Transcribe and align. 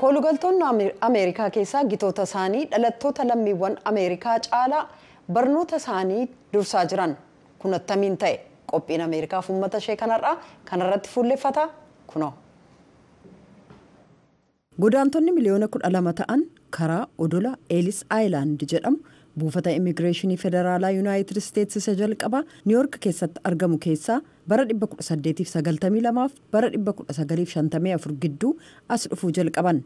koolugaltoonni 0.00 0.92
ameerikaa 1.00 1.50
keessaa 1.50 1.84
gitoota 1.84 2.22
isaanii 2.28 2.64
dhalattoota 2.70 3.28
lammiiwwan 3.28 3.76
ameerikaa 3.92 4.36
caalaa 4.50 4.82
barnoota 5.32 5.76
isaanii 5.76 6.28
dursaa 6.52 6.84
jiran 6.92 7.16
kun 7.58 7.74
attamiin 7.78 8.18
ta'e 8.18 8.36
qophiin 8.72 9.00
ameerikaaf 9.06 9.50
uummata 9.50 9.78
ishee 9.84 9.96
kanarraa 9.96 10.36
kanarratti 10.70 11.10
fuulleffata 11.14 11.68
kunoo. 12.12 12.32
godaantonni 14.80 15.32
miliyoona 15.32 15.68
kudha 15.68 15.92
lama 15.92 16.12
ta'an 16.12 16.40
karaa 16.76 17.04
odola 17.26 17.52
eelis 17.76 18.00
aayilaand 18.16 18.64
jedhamu 18.72 18.98
buufata 19.38 19.70
immigireeshinii 19.78 20.36
federaalaa 20.44 20.90
yuunaayitid 20.96 21.36
isteetsi 21.42 21.78
isa 21.82 21.94
jalqabaa 22.00 22.42
niiyork 22.64 22.98
keessatti 23.06 23.40
argamu 23.50 23.78
keessaa 23.86 24.18
bara 24.52 24.64
1892 24.72 26.28
fi 26.28 26.42
bara 26.52 26.68
1954 26.76 28.20
gidduu 28.22 28.52
as 28.88 29.08
dhufuu 29.10 29.30
jalqaban. 29.38 29.82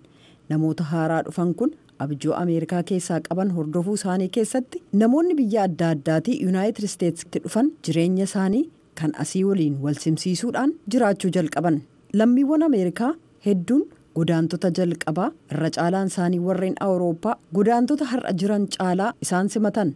Namoota 0.51 0.85
haaraa 0.93 1.23
dhufan 1.27 1.55
kun 1.55 1.71
abjuu 2.05 2.35
ameerikaa 2.43 2.83
keessaa 2.91 3.21
qaban 3.29 3.51
hordofuu 3.57 3.95
isaanii 4.01 4.29
keessatti 4.37 4.83
namoonni 5.03 5.35
biyya 5.41 5.63
adda 5.69 5.91
addaatii 5.97 6.39
yuunaayitid 6.45 6.85
isteetsitti 6.91 7.43
dhufan 7.45 7.71
jireenya 7.87 8.25
isaanii 8.31 8.65
kan 9.01 9.13
asii 9.25 9.45
waliin 9.51 9.77
wal 9.85 9.95
simsiisuudhaan 10.05 10.73
jiraachuu 10.95 11.31
jalqaban. 11.37 11.77
Lammiiwwan 12.21 12.63
ameerikaa 12.69 13.13
hedduun 13.47 13.85
godaantota 14.17 14.69
jalqabaa 14.79 15.31
irra 15.53 15.71
caalaan 15.77 16.09
isaanii 16.13 16.41
warreen 16.49 16.77
awurooppaa 16.87 17.35
godaantota 17.57 18.05
har'a 18.13 18.33
jiran 18.41 18.65
caalaa 18.77 19.13
isaan 19.25 19.49
simatan. 19.55 19.91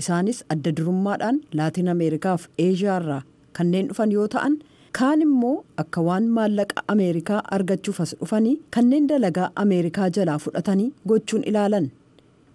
Isaanis 0.00 0.38
adda 0.52 0.70
durummaadhaan 0.78 1.36
laatiin 1.58 1.88
ameerikaaf 1.94 2.46
eeshiyaarraa 2.66 3.22
kanneen 3.58 3.88
dhufan 3.90 4.12
yoo 4.16 4.28
ta'an 4.34 4.54
kaan 4.98 5.22
immoo 5.26 5.56
akka 5.82 6.00
waan 6.08 6.26
maallaqa 6.38 6.82
ameerikaa 6.94 7.40
argachuuf 7.56 8.00
as 8.04 8.12
dhufanii 8.20 8.56
kanneen 8.76 9.06
dalagaa 9.12 9.50
ameerikaa 9.64 10.08
jalaa 10.16 10.38
fudhatanii 10.46 10.88
gochuun 11.08 11.44
ilaalan. 11.52 11.86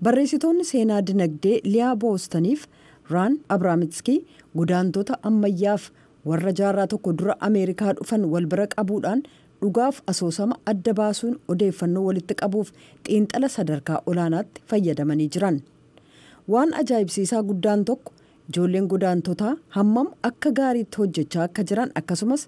Barreessitoonni 0.04 0.64
seenaa 0.72 1.02
dinagdee 1.08 1.58
liyaa 1.72 1.96
boostaniif 2.04 2.62
raan 3.14 3.34
abraamitskii 3.56 4.20
godaantota 4.58 5.18
ammayyaaf 5.30 5.90
warra 6.30 6.52
jaarraa 6.60 6.88
tokko 6.94 7.14
dura 7.20 7.36
ameerikaa 7.48 7.94
dhufan 8.00 8.26
wal 8.34 8.46
bira 8.54 8.68
qabuudhaan 8.76 9.24
dhugaaf 9.62 10.02
asoosama 10.12 10.56
adda 10.72 10.94
baasuun 11.00 11.36
odeeffannoo 11.54 12.04
walitti 12.08 12.36
qabuuf 12.42 12.70
xiinxala 13.08 13.48
sadarkaa 13.58 14.02
olaanaatti 14.12 14.62
fayyadamanii 14.72 15.30
jiran. 15.36 15.58
Waan 16.52 16.74
ajaa'ibsiisaa 16.82 17.44
guddaan 17.50 17.86
tokko 17.90 18.14
ijoolleen 18.50 18.88
godaantotaa 18.94 19.54
hammam 19.78 20.08
akka 20.30 20.52
gaariitti 20.60 20.98
hojjechaa 21.02 21.44
akka 21.50 21.64
jiran 21.72 21.92
akkasumas 22.02 22.48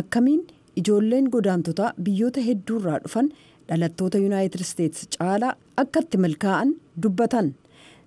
akkamiin 0.00 0.46
ijoolleen 0.82 1.26
godaantotaa 1.34 1.90
biyyoota 2.06 2.40
hedduurraa 2.46 2.98
dhufan 3.04 3.28
dhalattoota 3.68 4.18
yuunaayitid 4.22 4.60
isteetsi 4.66 5.06
caalaa 5.18 5.52
akka 5.82 6.00
itti 6.06 6.18
milkaa'an 6.24 6.72
dubbatan 7.02 7.52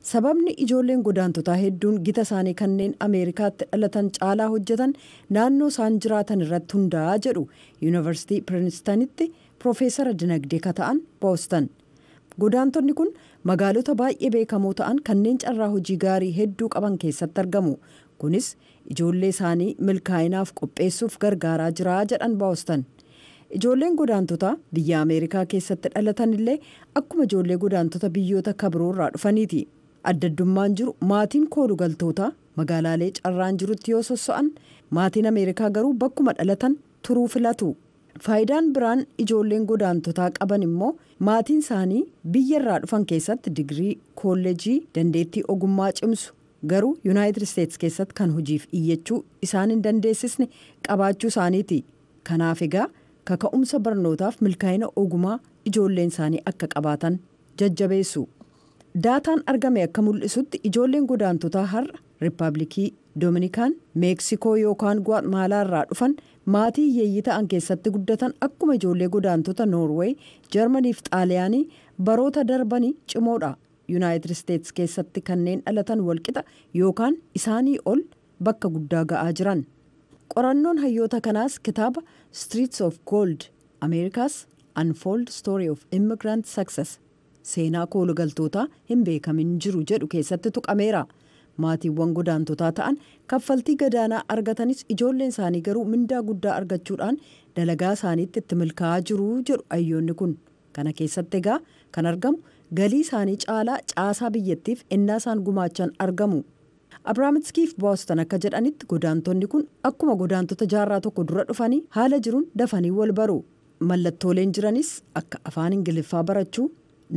sababni 0.01 0.53
ijoolleen 0.63 1.01
godaantotaa 1.03 1.55
hedduun 1.61 1.99
gita 2.05 2.21
isaanii 2.27 2.53
kanneen 2.61 2.93
ameerikaatti 3.07 3.65
dhalatan 3.71 4.09
caalaa 4.19 4.47
hojjetan 4.53 4.93
naannoo 5.37 5.67
isaan 5.73 5.99
jiraatan 6.05 6.41
irratti 6.45 6.77
hundaa'a 6.77 7.17
jedhu 7.25 7.43
yuunivarsiitii 7.81 8.41
piriinstanitti 8.51 9.31
piroofeesara 9.59 10.13
dinagdee 10.23 10.59
ka 10.67 10.73
ta'an 10.79 11.01
boostan 11.21 11.69
godaantonni 12.43 12.93
kun 13.01 13.11
magaalota 13.51 13.95
baay'ee 14.01 14.29
beekamoo 14.37 14.73
ta'an 14.81 15.01
kanneen 15.09 15.37
carraa 15.45 15.69
hojii 15.75 15.97
gaarii 16.05 16.33
hedduu 16.37 16.69
qaban 16.75 16.97
keessatti 17.03 17.41
argamu. 17.41 17.75
Kunis 18.17 18.55
ijoollee 18.91 19.29
isaanii 19.33 19.75
milkaa'inaaf 19.89 20.51
qopheessuuf 20.59 21.17
gargaaraa 21.23 21.71
jira 21.79 21.97
jedhan 22.11 22.37
boostan 22.43 22.85
ijoolleen 23.59 23.95
godaantotaa 23.99 24.53
biyya 24.73 25.01
ameerikaa 25.01 25.45
keessatti 25.51 25.89
dhalatan 25.95 26.33
illee 26.37 26.55
akkuma 27.01 27.23
ijoollee 27.29 27.57
godaantota 27.65 28.09
biyyoota 28.09 28.53
kabiroorraa 28.63 29.09
dhufaniiti 29.15 29.67
addaddummaan 30.11 30.75
jiru 30.79 30.95
maatiin 31.11 31.47
koolugaltootaa 31.55 32.31
magaalaalee 32.59 33.11
carraan 33.17 33.57
jirutti 33.63 33.91
yoo 33.95 34.03
sosso'an 34.09 34.51
maatiin 34.97 35.27
ameerikaa 35.31 35.69
garuu 35.77 35.93
bakkuma 36.03 36.33
dhalatan 36.37 36.77
turuu 37.07 37.27
filatu. 37.33 37.69
Faayidaan 38.25 38.69
biraan 38.73 39.05
ijoolleen 39.23 39.65
godaantotaa 39.71 40.29
qaban 40.39 40.63
immoo 40.67 40.91
maatiin 41.29 41.59
isaanii 41.65 42.03
biyya 42.35 42.59
irraa 42.61 42.79
dhufan 42.85 43.05
keessatti 43.11 43.55
digirii 43.59 43.97
koolleejii 44.21 44.77
dandeettii 44.95 45.43
ogummaa 45.55 45.91
cimsu. 45.99 46.33
Garuu 46.71 46.97
yuunaayitid 47.05 47.43
isteetsi 47.47 47.79
keessatti 47.83 48.15
kan 48.21 48.31
hojiif 48.37 48.65
iyyachuu 48.79 49.19
isaan 49.47 49.69
hin 49.75 49.83
dandeessisne 49.83 50.47
qabaachuu 50.87 51.27
isaaniiti. 51.33 51.83
Kanaaf 52.29 52.61
egaa 52.67 52.87
kaka'umsa 53.31 53.79
barnootaaf 53.79 54.41
milkaa'ina 54.47 54.89
ogumaa 55.03 55.37
ijoolleen 55.71 56.07
isaanii 56.15 56.41
akka 56.51 56.67
qabaatan 56.73 57.19
jajjabeessu. 57.61 58.27
Daataan 59.05 59.41
argame 59.51 59.81
akka 59.83 60.01
mul'isutti 60.01 60.59
ijoolleen 60.69 61.05
godaantotaa 61.11 61.65
har'a 61.73 61.99
riippaabilikii 62.21 62.87
doominikaan 63.21 63.73
meeksikoo 64.03 64.55
yookaan 64.63 65.01
gwaatmaalaa 65.09 65.61
irraa 65.65 65.83
dhufan 65.91 66.15
maatii 66.55 66.85
hiyyeeyyii 66.91 67.21
ta'an 67.27 67.47
keessatti 67.53 67.89
guddatan 67.97 68.33
akkuma 68.47 68.77
ijoollee 68.79 69.09
godaantota 69.15 69.65
noorweey 69.73 70.13
jarmaniif 70.55 71.01
xaaliyaanii 71.09 71.63
baroota 72.09 72.47
darbanii 72.51 72.93
cimoodha. 73.13 73.55
Yuunaayitid 73.91 74.31
isteetsi 74.35 74.73
keessatti 74.77 75.21
kanneen 75.21 75.61
dhalatan 75.65 76.01
walqixa 76.07 76.43
yookaan 76.75 77.17
isaanii 77.39 77.77
ol 77.85 78.01
bakka 78.43 78.69
guddaa 78.69 79.05
ga'aa 79.11 79.31
jiran. 79.39 79.65
Qorannoon 80.33 80.77
hayyoota 80.83 81.21
kanaas 81.27 81.59
kitaaba 81.59 82.01
streets 82.31 82.81
of 82.81 82.97
gold 83.11 83.41
ameerikaas 83.81 84.45
unfold 84.81 85.27
story 85.39 85.69
of 85.69 85.85
immigrant 85.91 86.45
success 86.45 86.99
seenaa 87.51 87.85
koolugaltootaa 87.95 88.65
hin 88.89 89.03
beekamin 89.09 89.53
jiru 89.65 89.83
jedhu 89.91 90.07
keessatti 90.15 90.51
tuqameera. 90.57 91.03
Maatiiwwan 91.63 92.11
godaantotaa 92.17 92.71
ta'an 92.79 92.97
kaffaltii 93.33 93.75
gadaanaa 93.83 94.23
argatanis 94.35 94.83
ijoolleen 94.95 95.31
isaanii 95.35 95.61
garuu 95.67 95.85
mindaa 95.93 96.19
guddaa 96.27 96.55
argachuudhaan 96.59 97.17
dalagaa 97.59 97.93
isaaniitti 97.97 98.39
itti 98.45 98.55
milkaa'aa 98.63 98.99
jiru 99.11 99.29
jedhu 99.49 99.63
hayyoonni 99.75 100.13
kun. 100.19 100.35
Kana 100.75 100.93
keessatti 100.99 101.37
egaa 101.41 101.57
kan 101.97 102.05
argamu 102.11 102.37
galii 102.81 102.99
isaanii 103.07 103.37
caalaa 103.45 103.79
caasaa 103.95 104.31
biyyattiif 104.37 104.83
ennaa 104.97 105.17
isaan 105.23 105.41
gumaachan 105.49 105.91
argamu. 106.07 106.39
Abrahaamskiif 107.11 107.73
booston 107.83 108.19
akka 108.23 108.37
jedhanitti 108.45 108.85
godaantonni 108.93 109.47
kun 109.53 109.63
akkuma 109.89 110.15
godaantota 110.21 110.65
jaarraa 110.73 111.01
tokko 111.05 111.23
dura 111.31 111.43
dhufanii 111.49 111.81
haala 111.97 112.19
jiruun 112.27 112.45
dafanii 112.61 112.91
wal 112.99 113.13
baru. 113.19 113.37
Mallattooleen 113.89 114.53
jiranis 114.57 114.89
akka 115.21 115.39
afaan 115.51 115.73
ingiliffaa 115.77 116.23
barachuu 116.29 116.67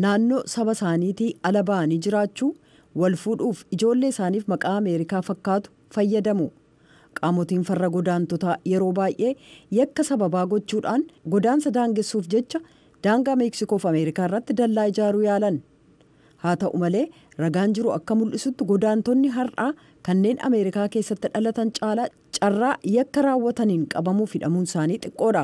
naannoo 0.05 0.43
saba 0.55 0.73
isaaniitii 0.79 1.31
ala 1.43 1.63
ba'anii 1.71 1.99
jiraachuu 2.07 2.51
wal 3.03 3.17
fuudhuuf 3.23 3.63
ijoollee 3.77 4.09
isaaniif 4.15 4.47
maqaa 4.53 4.77
ameerikaa 4.81 5.23
fakkaatu 5.29 5.71
fayyadamu 5.95 6.47
qaamotiin 7.21 7.65
farra 7.71 7.89
godaantotaa 7.97 8.57
yeroo 8.73 8.93
baay'ee 8.99 9.33
yakka 9.79 10.05
sababaa 10.11 10.47
gochuudhaan 10.53 11.05
godaansa 11.35 11.73
daangessuuf 11.79 12.29
jecha 12.35 12.61
daangaa 13.05 13.37
meeksikoof 13.43 13.87
ameerikaa 13.91 14.25
irratti 14.31 14.57
dallaa 14.63 14.85
ijaaruu 14.93 15.23
yaalan. 15.27 15.61
Haa 16.43 16.57
ta'u 16.57 16.79
malee 16.83 17.07
ragaan 17.45 17.73
jiru 17.77 17.91
akka 17.99 18.15
mul'isutti 18.21 18.65
godaantonni 18.73 19.29
har'aa 19.37 19.73
kanneen 20.07 20.39
ameerikaa 20.49 20.89
keessatti 20.95 21.29
dhalatan 21.35 21.73
caalaa 21.81 22.09
carraa 22.41 22.75
yakka 22.97 23.23
raawwataniin 23.27 23.87
qabamuuf 23.95 24.35
hidhamuun 24.35 24.65
isaanii 24.71 24.99
xiqqoodha. 25.05 25.43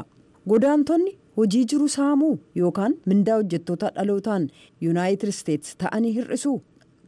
Godaantonni 0.48 1.12
hojii 1.36 1.64
jiru 1.72 1.88
saamuu 1.94 2.34
yookaan 2.60 2.94
mindaa 3.12 3.36
hojjettoota 3.40 3.90
dhalootaan 3.96 4.46
yuunaayitid 4.84 5.28
isteetsi 5.34 5.76
ta'anii 5.82 6.12
hir'isuu? 6.18 6.56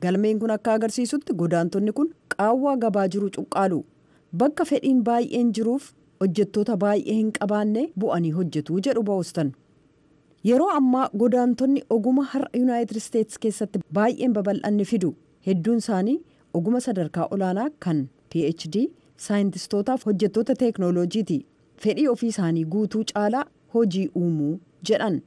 Galmeen 0.03 0.39
kun 0.43 0.51
akka 0.57 0.73
agarsiisutti 0.79 1.35
godaantonni 1.43 1.93
kun 2.01 2.11
qaawwaa 2.35 2.77
gabaa 2.85 3.07
jiru 3.15 3.31
cuqqaalu. 3.37 3.79
Bakka 4.43 4.65
fedhiin 4.71 5.01
baay'een 5.09 5.53
jiruuf 5.59 5.89
hojjettoota 6.21 6.77
baay'ee 6.85 7.15
hin 7.21 7.33
qabaanne 7.39 7.87
bu'anii 8.05 8.31
hojjetu 8.41 8.79
jedhu 8.89 9.03
boostan 9.11 9.53
yeroo 10.49 10.69
ammaa 10.81 11.09
godaantonni 11.23 11.83
oguma 11.97 12.25
har'a 12.35 12.51
yuunaayitid 12.61 12.97
isteetsi 13.03 13.41
keessatti 13.47 13.81
baay'een 13.99 14.33
babal'anne 14.39 14.85
fidu. 14.93 15.15
Hedduun 15.47 15.81
isaanii 15.85 16.19
oguma 16.61 16.81
sadarkaa 16.87 17.27
olaanaa 17.37 17.69
kan 17.87 18.09
phd 18.35 18.85
saayintistootaaf 19.27 20.05
hojjettoota 20.09 20.55
teeknooloojiiti 20.63 21.39
fedhii 21.85 22.09
ofii 22.15 22.29
isaanii 22.35 22.65
guutuu 22.75 23.03
caalaa 23.13 23.45
hojii 23.75 24.07
uumuu 24.23 24.55
jedhan. 24.91 25.21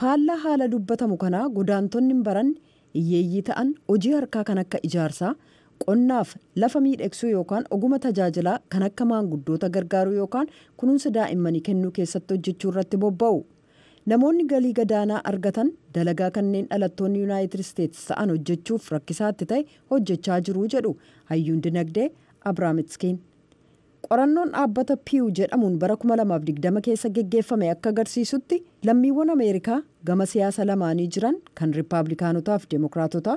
Faallaa 0.00 0.36
haala 0.44 0.68
dubbatamu 0.74 1.16
kanaa 1.24 1.48
godaantonni 1.56 2.14
hin 2.14 2.22
baranne 2.28 2.60
hiyyeeyyii 2.94 3.42
ta'an 3.48 3.74
hojii 3.88 4.12
harkaa 4.18 4.44
kan 4.50 4.58
akka 4.62 4.78
ijaarsaa 4.88 5.32
qonnaaf 5.84 6.34
lafa 6.64 6.80
miidhagsuu 6.84 7.30
yookaan 7.30 7.64
oguma 7.76 7.98
tajaajilaa 8.04 8.58
kan 8.74 8.82
akka 8.88 9.04
maanguddoota 9.12 9.68
gargaaruu 9.76 10.14
yookaan 10.20 10.48
kunuunsa 10.82 11.10
daa'immanii 11.16 11.60
kennuu 11.70 11.90
keessatti 11.98 12.34
hojjechuu 12.34 12.70
irratti 12.74 12.96
bobba'u. 13.04 13.42
Namoonni 14.12 14.44
galii 14.50 14.72
gadaanaa 14.78 15.20
argatan 15.30 15.68
dalagaa 15.94 16.30
kanneen 16.36 16.66
dhalattoonni 16.70 17.18
yuunaayitid 17.24 17.60
isteetsi 17.64 18.06
ta'an 18.08 18.30
hojjechuuf 18.34 18.88
rakkisaatti 18.94 19.46
ta'e 19.52 19.64
hojjechaa 19.90 20.40
jiruu 20.48 20.64
jedhu. 20.76 20.96
Hayyuun 21.30 21.60
dinagdee 21.66 22.08
abraamitskiin 22.52 23.20
qorannoon 24.08 24.50
dhaabbata 24.54 24.94
piiw 25.08 25.26
jedhamuun 25.38 25.74
bara 25.82 25.96
2020 26.04 26.80
keessa 26.86 27.08
geggeeffame 27.16 27.66
akka 27.74 27.90
agarsiisutti 27.94 28.56
lammiiwwan 28.88 29.30
ameerikaa 29.34 29.78
gama 30.10 30.26
siyaasa 30.32 30.66
lamaanii 30.70 31.08
jiran 31.16 31.36
kan 31.60 31.74
riippaabilikaanotaa 31.78 32.58
fi 32.62 32.66
deemokiraatotaa 32.74 33.36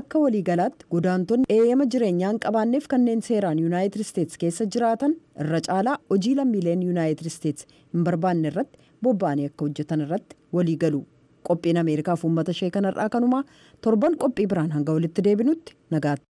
akka 0.00 0.18
waliigalaatti 0.24 0.86
godaantonni 0.94 1.44
eeyyama 1.56 1.86
jireenyaa 1.94 2.30
hin 2.32 2.40
qabaanneef 2.46 2.86
kanneen 2.94 3.22
seeraan 3.28 3.58
yuunaayitid 3.64 4.04
isteetsi 4.06 4.38
keessa 4.44 4.66
jiraatan 4.76 5.16
irra 5.46 5.60
caalaa 5.68 5.96
hojii 6.14 6.34
lammiileen 6.40 6.82
yuunaayitid 6.88 7.26
isteetsi 7.32 7.66
hin 7.94 8.04
barbaanne 8.10 8.48
irratti 8.52 8.78
bobba'anii 9.08 9.48
akka 9.52 9.64
hojjetan 9.68 10.04
irratti 10.08 10.36
walii 10.58 10.76
galu 10.84 11.02
qophiin 11.50 11.80
ameerikaaf 11.84 12.24
uummata 12.28 12.50
ishee 12.58 12.70
kanarraa 12.78 13.08
kanumaa 13.16 13.44
torban 13.86 14.18
qophii 14.26 14.46
biraan 14.54 14.70
hanga 14.78 14.92
walitti 14.98 15.24
deebinutti 15.28 15.76
nagaatti. 15.96 16.26